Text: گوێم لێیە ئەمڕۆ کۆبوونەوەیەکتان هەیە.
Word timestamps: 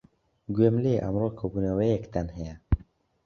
گوێم 0.55 0.75
لێیە 0.83 1.01
ئەمڕۆ 1.05 1.29
کۆبوونەوەیەکتان 1.39 2.27
هەیە. 2.35 2.55